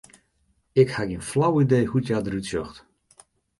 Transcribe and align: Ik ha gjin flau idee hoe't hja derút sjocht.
Ik 0.81 0.89
ha 0.95 1.03
gjin 1.09 1.27
flau 1.29 1.53
idee 1.63 1.85
hoe't 1.89 2.07
hja 2.09 2.19
derút 2.23 2.47
sjocht. 2.51 2.77